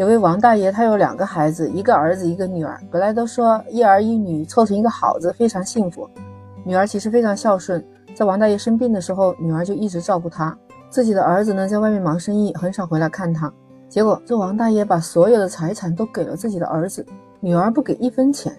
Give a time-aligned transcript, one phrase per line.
[0.00, 2.80] 有位王大爷，他有两个孩子，一个儿子，一个女儿。
[2.90, 6.08] 本来都说一儿一女凑成一个好字，非常幸福。
[6.64, 7.84] 女儿其实非常孝顺，
[8.14, 10.56] 在王大爷生病的时候，女儿就一直照顾他。
[10.88, 13.52] 自己的儿子呢，在外面忙生意，很少回来看他。
[13.90, 17.04] 结果这王大爷把所有的财产都给了自己的儿子，
[17.38, 18.50] 女儿不给一分钱。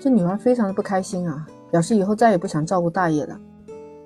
[0.00, 3.38] 这女儿非常的不开心啊，表示以后再也不想照顾大爷了。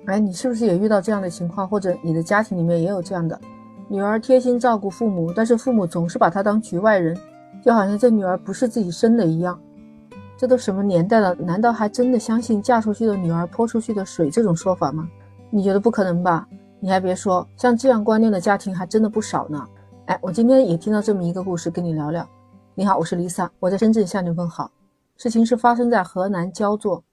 [0.05, 3.35] 哎，你是不是也遇到这样的情况，或者你的家庭里面也有这样的？
[3.93, 7.15] 女儿贴心照顾父母，但是父母总是把她当局外人，
[7.61, 9.61] 就好像这女儿不是自己生的一样。
[10.35, 11.35] 这都什么年代了？
[11.35, 15.07] 难道还真的相信嫁出去的女儿泼出去的水这种说法吗？
[15.51, 16.47] 你觉得不可能吧？
[16.79, 19.63] 你还别说，像这样观念的家庭还真的不少呢。
[20.07, 22.27] 哎，我今天也听到这么一个故事，跟你聊聊。
[22.73, 24.71] 你好，我是 Lisa，我在深圳向你问好。
[25.17, 27.03] 事情是发生在河南焦作。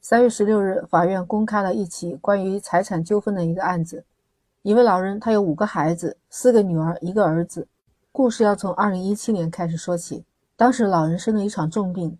[0.00, 4.04] 三月十六日，法院公开了一起关于财产纠纷的一个案子。
[4.62, 7.68] 一位老人，他有五个孩子，四个女儿，一个儿子。
[8.10, 10.24] 故事要从二零一七年开始说起。
[10.56, 12.18] 当时老人生了一场重病，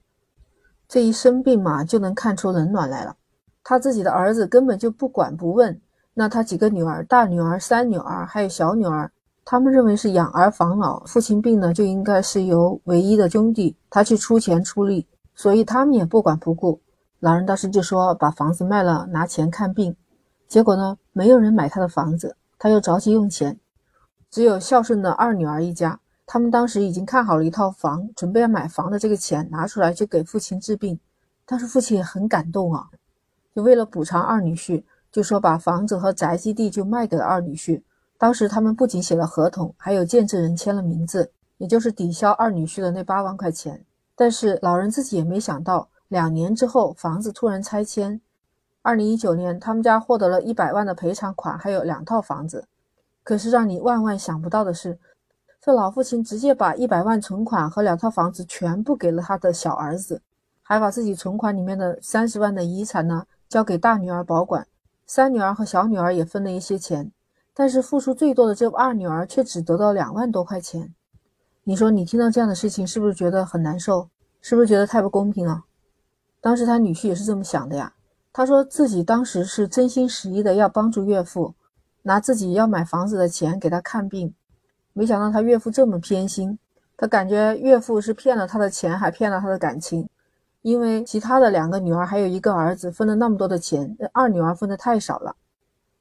[0.87, 3.17] 这一生病嘛，就能看出冷暖来了。
[3.65, 5.81] 他自己的儿子根本就不管不问，
[6.15, 9.11] 那他几个女儿，大女儿、三女儿还有小女儿，
[9.45, 16.81] 他们认为是养儿防老，父亲病呢就应该是由唯一的兄弟他去出钱出力，所以他们也不管不顾。
[17.19, 19.97] 老人当时就说把房子卖了，拿钱看病。
[20.49, 23.61] 结果呢，没有人买他的房子，他又着急用钱，
[24.31, 30.99] 只有孝顺的二女儿一家，他们当时已经看好了一套房，准备要买房的这个钱拿出来就给父亲治病。
[31.45, 32.89] 但是父亲也很感动啊，
[33.55, 34.83] 就为了补偿二女婿，
[35.13, 37.83] 就说把房子和宅基地就卖给了二女婿。
[38.17, 43.85] 当时他们不仅写了合同，还有见证人签了名字，也就是抵消二女婿的那八万块钱。
[44.17, 48.21] 但是老人自己也没想到，两年之后房子突然拆迁。
[48.89, 52.67] 二零一九年，他们家获得了一百万的赔偿款，还有两套房子。
[53.23, 54.99] 可是让你万万想不到的是，
[55.61, 60.23] 这老父亲直接把一百万存款和两套房子全部给了他的小儿子，
[60.63, 64.67] 还把自己存款里面的三十万的遗产呢交给大女儿保管，
[65.05, 67.13] 三女儿和小女儿也分了一些钱。
[67.53, 70.95] 但是付出最多的这二女儿却只得到两万多块钱。
[71.65, 74.09] 你说你听到这样的事情，是不是觉得很难受？
[74.41, 75.65] 是不是觉得太不公平了？
[76.41, 77.93] 当时他女婿也是这么想的呀。
[78.39, 81.57] 他说自己当时是真心实意的要帮助岳父，
[82.03, 84.33] 拿自己要买房子的钱给他看病，
[84.93, 86.57] 没想到他岳父这么偏心，
[86.97, 90.09] 他感觉岳父是骗了他的钱，还骗了他的感情。
[90.63, 95.35] 因为其他的两个女儿还有一个儿子分了那么多的钱，二女儿分的太少了。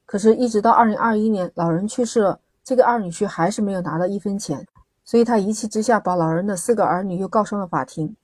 [0.05, 4.63] 可是，一直到二零二一年老人去世了，这个二女婿还是没有拿到一分钱，
[5.03, 8.15] 所以他一气之下把老人的四个儿女又告上了法庭。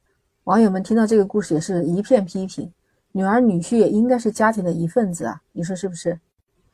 [0.43, 2.71] 网友们听到这个故事也是一片批评。
[3.15, 6.19] 女儿女婿也应该是家庭的一份子啊，你说是不是？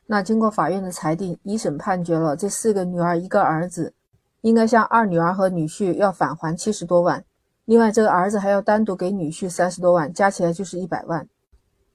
[0.06, 3.92] 那经过法院的裁定，一审判决了这四个女儿一个儿子，
[4.40, 7.22] 应该向二女儿和女婿要返还七十多万，
[7.66, 11.28] 另外这个儿子还要单独给女婿三十多万，加起来就是一百万。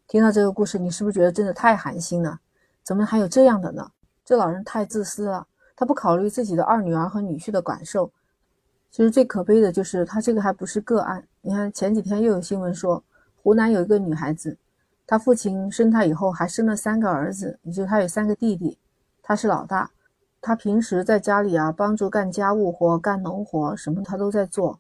[0.07, 2.39] 听到这个故事，你是不是觉得真的太寒心了？
[2.83, 3.89] 怎么还有这样的呢？
[4.23, 8.11] 这老人太自私了，他不考虑自己的二女儿和女婿的感受。
[8.91, 13.03] 其实最可悲的就是他这个还不是个案，你看前几天又有新闻说。
[13.45, 14.57] 湖南有一个女孩子，
[15.05, 18.79] 她父亲生她以后还生了三个儿子，也就她有三个弟弟，
[19.21, 19.91] 她是老大。
[20.41, 24.79] 她平时在家里啊，帮助干家务活、干农活，什么她都在做。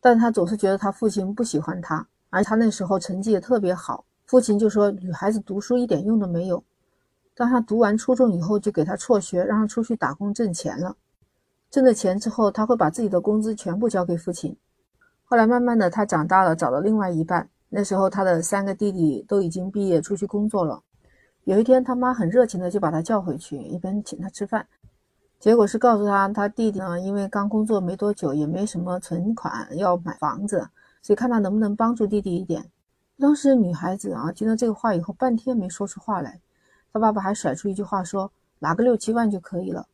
[0.00, 6.64] 但她总是觉得她父亲不喜欢她，而她那时候成绩也特别好，父亲就说女孩子读书一点用都没有。
[7.34, 10.96] 当她读完初中以后，就给她辍学，让她出去打工挣钱了。
[11.70, 14.56] 挣了钱之后，她会把自己的工资全部交给父亲。
[15.26, 17.50] 后来慢慢的，她长大了，找了另外一半。
[17.78, 20.82] 那时候他的三个弟弟都已经毕业出去工作了。
[21.44, 24.66] 有一天，他妈很热情的就把他叫回去，一边请他吃饭。
[25.38, 30.66] 结果是告诉他，他弟弟呢，因为刚工作没多久，也没什么存款，要买房子，
[31.02, 32.64] 所以看他能不能帮助弟弟一点。
[33.18, 36.40] 当时女孩子啊，听到这个话以后，半天没说出话来。
[36.94, 39.86] 他爸爸还甩出一句话说：“拿个六七万就可以了。”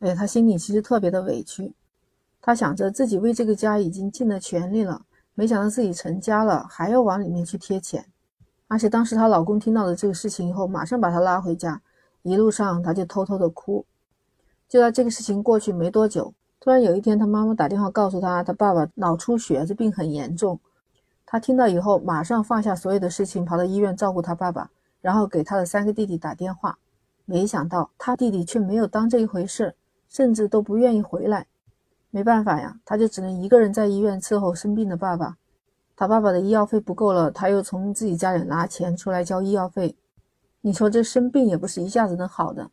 [0.00, 1.72] 哎，他心里其实特别的委屈，
[2.42, 5.06] 他想着自己为这个家已经尽了全力了。
[5.38, 8.04] 没想到自己成家了，还要往里面去贴钱，
[8.66, 11.80] 而且当时她老公听到了这个事情以后，马上把她拉回家，
[12.22, 13.86] 一路上她就偷偷的哭。
[14.68, 20.58] 就在这个事情过去没多久，突然有一天，她妈妈打电话告诉她，她爸爸脑出血，这病很严重。
[21.24, 24.68] 她听到以后，马上放下所有的事情，跑到医院照顾她爸爸，
[25.00, 26.76] 然后给她的三个弟弟打电话。
[27.26, 29.76] 没想到她弟弟却没有当这一回事，
[30.08, 31.46] 甚至都不愿意回来。
[32.18, 35.36] 没办法呀，他就只能一个人在医院伺候生病的爸爸。
[35.94, 39.94] 他爸爸的医药费不够了，他又从自己家里拿钱出来交医药费。
[40.60, 42.68] 你说这生病也不是一下子能好的，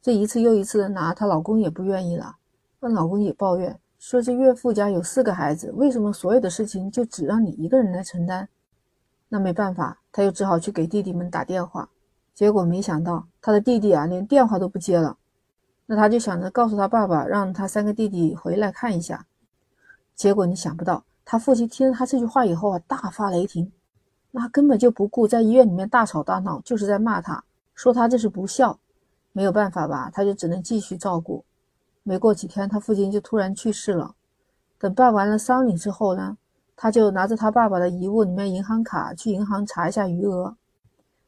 [0.00, 2.36] 这一次又一次的拿，她老公也不愿意了。
[2.80, 8.48] 那老公也抱怨说这岳父家有四个孩子，为什么所有的事情就只让你一个人来承担？
[9.28, 11.90] 那没办法，他又只好去给弟弟们打电话。
[12.34, 15.18] 结果没想到他的弟弟啊，连电话都不接了。
[15.86, 19.26] 那他就想着告诉他爸爸，让他三个弟弟回来看一下。
[20.14, 23.70] 结果你想不到，他父亲听了他这句话以后啊，大发雷霆，
[24.30, 27.44] 那根本就不顾，在医院里面大吵大闹，就是在骂他，
[27.74, 28.78] 说他这是不孝。
[29.32, 31.44] 没有办法吧，他就只能继续照顾。
[32.02, 34.14] 没过几天，他父亲就突然去世了。
[34.78, 36.38] 等办完了丧礼之后呢，
[36.74, 40.56] 他就拿着他爸爸的遗物里面银行卡去银行查一下余额。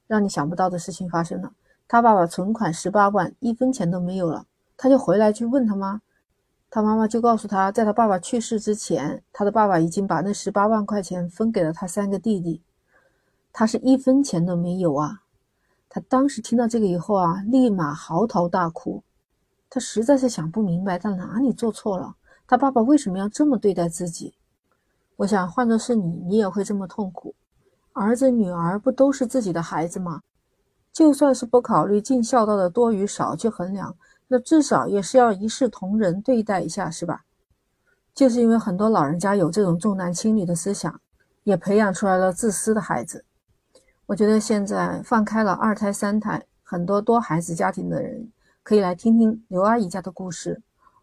[0.07, 1.53] 让你想不到的事情发生了，
[1.87, 4.47] 他爸爸存款十八万，一分钱都没有了。
[4.79, 6.01] 他就回来去问他妈，
[6.71, 12.63] 他妈妈就告诉他，在他爸爸去世之前，他的爸爸已经把那十八万块钱分给了他三个弟弟，
[13.53, 15.23] 他是一分钱都没有啊！
[15.89, 19.03] 他当时听到这个以后啊，立马嚎啕大哭，
[19.69, 22.15] 他实在是想不明白他哪里做错了，
[22.47, 24.35] 他爸爸为什么要这么对待自己？
[25.17, 27.35] 我想换作是你，你也会这么痛苦。
[27.95, 30.23] 儿子女儿不都是自己的孩子吗？
[30.93, 33.97] 就算是不考虑尽孝道的多与少去衡量，
[34.29, 37.25] 那至少也是要一视同仁对待一下，是吧？
[38.15, 41.01] 就是因为很多老人家有这种重男轻女的思想，
[41.45, 43.25] 也培养出来了自私的孩子。
[44.07, 48.31] 我觉得现在放开了二胎、三胎，很多多孩子家庭的人
[48.63, 50.61] 可以来听听刘阿姨家的故事。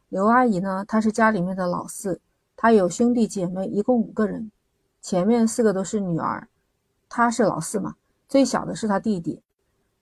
[0.09, 2.19] 刘阿姨呢，她是家里面的老四，
[2.55, 4.51] 她有兄弟姐妹一共五个人，
[5.01, 6.47] 前面四个都是女儿。
[7.07, 7.95] 她是老四嘛，
[8.27, 9.41] 最小的是她弟弟。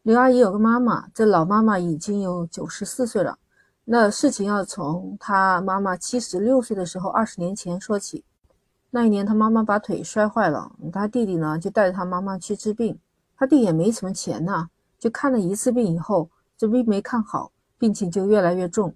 [0.03, 3.39] 刘阿姨有个妈妈，这老妈妈已经有九十四岁了。
[3.85, 8.21] 那事情要从她妈妈七十六岁的时候，二十年前说起。
[8.89, 12.99] 那一年她妈妈把腿摔坏了，她弟弟呢就带着她妈妈去治病。
[13.37, 14.67] 他弟也没什么钱呐，
[14.99, 18.93] 就看了一次病以后，这病没看好，病情就越来越重。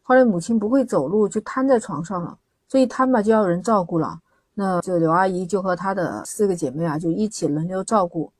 [0.00, 4.18] 后来母亲不会走路，就瘫在床上了，所以瘫吧就要人照顾了。
[4.54, 8.32] 那这刘阿姨就和她的四个姐妹啊，就一起轮流照顾。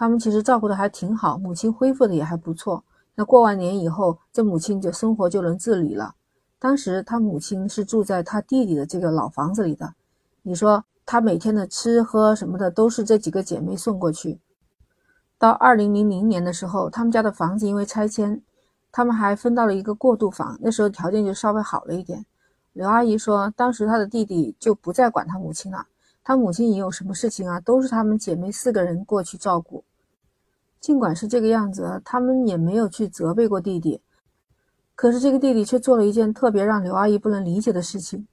[0.00, 2.82] 他们其实照顾的还挺好，母亲恢复的也还不错。
[3.16, 6.14] 那过完年以后，这母亲就生活就能自理了。
[6.58, 9.92] 当时他母亲是住在他弟弟的这个老房子里的。
[10.40, 14.40] 你说他每天的吃喝什么的都是这几个姐妹送过去。
[15.36, 18.40] 到二零零零年的时候，他们家的房子因为拆迁，
[18.90, 22.24] 他们还分到了一个过渡房，那时候条件就稍微好了一点。
[22.72, 25.84] 刘阿姨说，当时她的弟弟就不再管她母亲了，
[26.24, 29.84] 她母亲也有什么事情啊，都是她们姐妹四个人过去照顾。
[30.80, 34.00] 尽管是这个样子，他们也没有去责备过弟弟。
[34.94, 38.26] 可是这个弟弟却做了一件特别让刘阿姨不能理解的事情，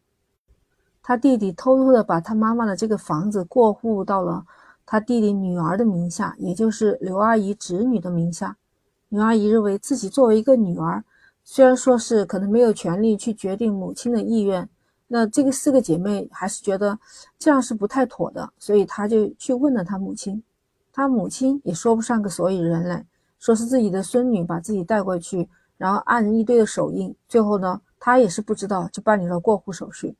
[1.03, 4.45] 他弟弟偷偷的把他妈妈的这个房子过户到了
[4.85, 8.57] 他弟弟女儿的名下，也就是刘阿姨侄女的名下。
[9.09, 11.03] 刘阿姨认为自己作为一个女儿。
[11.49, 14.67] 虽然说是可能没有权利去决定母亲的意愿，
[15.07, 16.99] 那这个四个姐妹还是觉得
[17.39, 20.43] 这样是不太妥的，所以她就去问了她母亲。
[20.97, 23.05] 他母亲也说不上个所以然来，
[23.37, 25.47] 说是自己的孙女把自己带过去，
[25.77, 30.15] 然后按一堆的手印，最后呢，她也是不知道就办理了过户手续。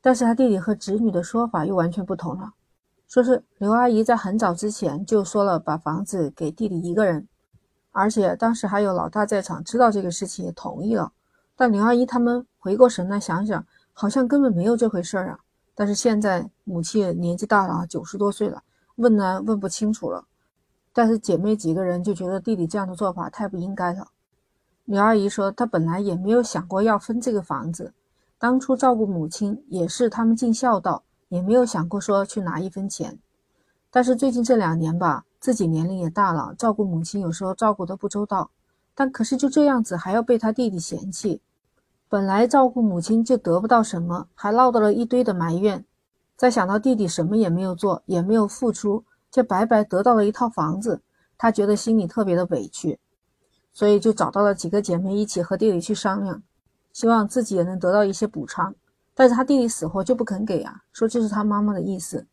[0.00, 2.54] 但是他弟弟和侄女的说法又完全不同了，
[3.08, 7.28] 说是刘阿姨在很早之前就说了把房子给弟弟一个人。
[7.92, 11.12] 而且当时还有老大在场，知道这个事情也同意了。
[11.54, 15.40] 但刘阿姨他们回过神来想想，好像根本没有这回事儿啊。
[15.74, 18.62] 但是现在母亲年纪大了，九十多岁了，
[19.00, 20.24] 问呢问不清楚了。
[20.92, 24.08] 但是姐妹几个人就觉得弟弟这样的做法太不应该了。
[24.84, 27.92] 刘阿姨说，她本来也没有想过要分这个房子，
[28.38, 33.18] 当初照顾母亲也是他们尽孝道，也没有想过说去拿一分钱。
[33.90, 35.24] 但是最近这两年吧。
[35.40, 38.50] 自己年龄也大了，照顾母亲有时候照顾得不周到，
[38.94, 41.40] 但可是就这样子还要被他弟弟嫌弃。
[42.10, 45.86] 本来照顾母亲就得不到什么，还落到了一堆的埋怨。
[46.40, 51.02] 再想到弟弟什么也没有做，也没有付出，却白白得到了一套房子，
[51.36, 52.98] 他觉得心里特别的委屈，
[53.74, 56.42] 所以就找到了几个姐妹一起和弟弟去商量，
[56.94, 58.74] 希望自己也能得到一些补偿。
[59.14, 62.26] 但是他弟弟死活就不肯给啊，说这是他妈妈的意思。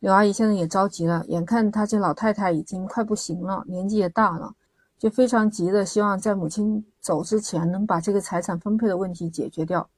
[0.00, 4.52] 刘阿姨现在也着急了，眼看她这老太太已经快不行了，年纪也大了，
[4.98, 9.88] 就非常急的希望在母亲走之前能把这个财产分配的问题解决掉。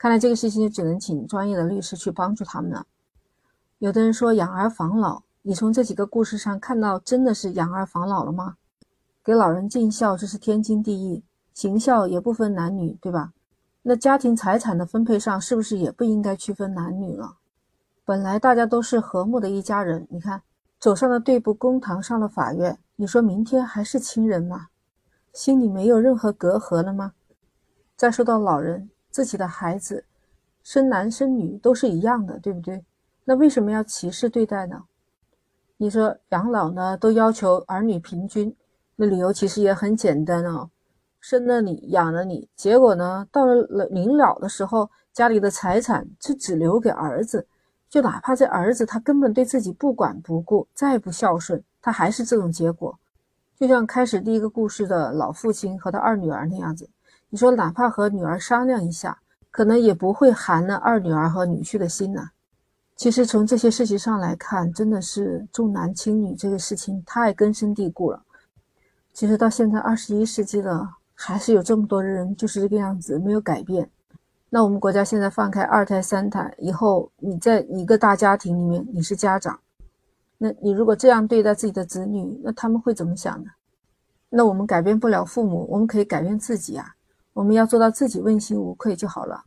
[0.00, 2.86] 看来这个事情就只能请专业的律师去帮助他们了。
[3.80, 8.56] 有的人说养儿防老，你从这几个故事上看到真的是养儿防老了吗？
[9.22, 13.34] 给老人尽孝这是天经地义，行孝也不分男女，对吧？
[13.82, 17.36] 那家庭财产的分配上是不是也不应该区分男女了？
[18.06, 20.40] 本来大家都是和睦的一家人，你看
[20.78, 24.68] 走上了对簿公堂，上了法院，你说明天还是亲人吗？
[25.34, 27.12] 心里没有任何隔阂了吗？
[27.98, 30.04] 再说到老人，自己的孩子
[30.62, 32.84] 生男生女都是一样的，对不对？
[33.24, 34.82] 那为什么要歧视对待呢？
[35.76, 38.54] 你说养老呢，都要求儿女平均，
[38.96, 40.68] 那理由其实也很简单哦，
[41.20, 47.46] 生了你，养了你，结果呢，到了临老的时候，家里的财产就只留给儿子，
[47.88, 52.98] 就哪怕这儿子他根本对自己不管不顾，再不孝顺，他还是这种结果。
[53.58, 56.88] 就像开始第一个故事的老父亲和他二女儿那样子，
[57.30, 59.18] 你说哪怕和女儿商量一下，
[59.50, 62.30] 可能也不会寒了二女儿和女婿的心呢。
[62.96, 68.22] 其实从这些事情上来看，真的是重男轻女这个事情太根深蒂固了。
[69.12, 73.88] 其实到现在二十一世纪了，还是有这么多人就是这个样子，没有改变。
[74.48, 79.58] 那我们国家现在放开二胎、三胎以后，你在一个大家庭里面，你是家长，
[80.36, 83.50] 那你如果这样对待自己的子女，那他们会怎么想呢？
[84.28, 86.94] 那我们改变不了父母，我们可以改变自己啊！
[87.32, 89.44] 我们要做到自己问心无愧就好了。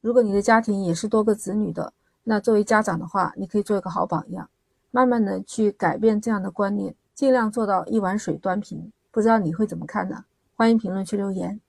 [0.00, 4.48] 如果你的家庭也是多个子女的，那作为家长的话，你可以做一个好榜样，
[4.90, 8.92] 慢慢的去改变这样的观念，尽量做到一碗水端平。
[9.10, 10.24] 不知道你会怎么看呢？
[10.56, 11.60] 欢迎评论区留言。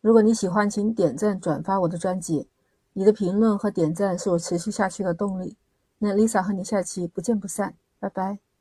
[0.00, 2.48] 如果你喜欢，请点赞转发我的专辑，
[2.92, 5.56] 你的评论和点赞是我持续下去的动力。
[5.98, 8.51] 那 Lisa 和你下期不见不散，拜拜。